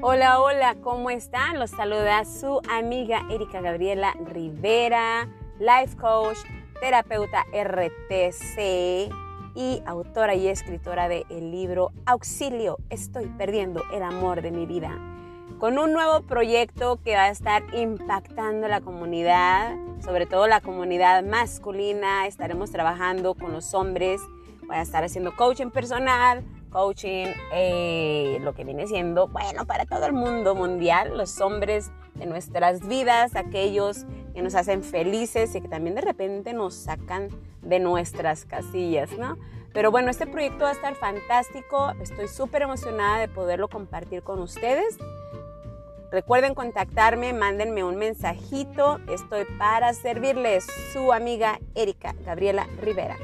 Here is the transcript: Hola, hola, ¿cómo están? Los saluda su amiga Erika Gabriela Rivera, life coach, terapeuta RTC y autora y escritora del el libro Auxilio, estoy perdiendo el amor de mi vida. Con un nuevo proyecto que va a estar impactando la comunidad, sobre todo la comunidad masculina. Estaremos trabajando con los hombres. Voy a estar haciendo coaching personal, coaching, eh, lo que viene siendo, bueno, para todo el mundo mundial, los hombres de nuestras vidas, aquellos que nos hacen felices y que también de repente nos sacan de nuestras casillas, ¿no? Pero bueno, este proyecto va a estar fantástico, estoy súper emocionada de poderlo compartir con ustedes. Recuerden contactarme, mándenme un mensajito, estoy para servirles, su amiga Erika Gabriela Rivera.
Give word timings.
Hola, 0.00 0.40
hola, 0.40 0.76
¿cómo 0.80 1.10
están? 1.10 1.58
Los 1.58 1.70
saluda 1.70 2.24
su 2.24 2.60
amiga 2.70 3.26
Erika 3.30 3.60
Gabriela 3.60 4.14
Rivera, 4.26 5.28
life 5.58 5.96
coach, 5.96 6.38
terapeuta 6.80 7.44
RTC 7.52 9.12
y 9.56 9.82
autora 9.86 10.36
y 10.36 10.46
escritora 10.46 11.08
del 11.08 11.24
el 11.30 11.50
libro 11.50 11.90
Auxilio, 12.06 12.78
estoy 12.90 13.26
perdiendo 13.26 13.82
el 13.92 14.04
amor 14.04 14.40
de 14.40 14.52
mi 14.52 14.66
vida. 14.66 14.96
Con 15.58 15.78
un 15.78 15.92
nuevo 15.92 16.22
proyecto 16.22 17.00
que 17.02 17.16
va 17.16 17.24
a 17.24 17.30
estar 17.30 17.64
impactando 17.74 18.68
la 18.68 18.80
comunidad, 18.80 19.74
sobre 20.00 20.26
todo 20.26 20.46
la 20.46 20.60
comunidad 20.60 21.24
masculina. 21.24 22.28
Estaremos 22.28 22.70
trabajando 22.70 23.34
con 23.34 23.52
los 23.52 23.74
hombres. 23.74 24.20
Voy 24.68 24.76
a 24.76 24.82
estar 24.82 25.02
haciendo 25.02 25.34
coaching 25.34 25.70
personal, 25.70 26.44
coaching, 26.68 27.26
eh, 27.52 28.38
lo 28.40 28.54
que 28.54 28.64
viene 28.64 28.86
siendo, 28.86 29.28
bueno, 29.28 29.66
para 29.66 29.86
todo 29.86 30.06
el 30.06 30.12
mundo 30.12 30.54
mundial, 30.54 31.16
los 31.16 31.40
hombres 31.40 31.90
de 32.14 32.26
nuestras 32.26 32.86
vidas, 32.86 33.36
aquellos 33.36 34.04
que 34.34 34.42
nos 34.42 34.54
hacen 34.54 34.82
felices 34.82 35.54
y 35.54 35.60
que 35.60 35.68
también 35.68 35.94
de 35.94 36.02
repente 36.02 36.52
nos 36.52 36.74
sacan 36.74 37.28
de 37.62 37.80
nuestras 37.80 38.44
casillas, 38.44 39.10
¿no? 39.18 39.36
Pero 39.72 39.90
bueno, 39.90 40.10
este 40.10 40.26
proyecto 40.26 40.64
va 40.64 40.70
a 40.70 40.72
estar 40.72 40.94
fantástico, 40.94 41.92
estoy 42.00 42.28
súper 42.28 42.62
emocionada 42.62 43.20
de 43.20 43.28
poderlo 43.28 43.68
compartir 43.68 44.22
con 44.22 44.40
ustedes. 44.40 44.98
Recuerden 46.10 46.54
contactarme, 46.54 47.34
mándenme 47.34 47.84
un 47.84 47.96
mensajito, 47.96 48.98
estoy 49.08 49.44
para 49.58 49.92
servirles, 49.92 50.66
su 50.92 51.12
amiga 51.12 51.60
Erika 51.74 52.14
Gabriela 52.24 52.66
Rivera. 52.80 53.16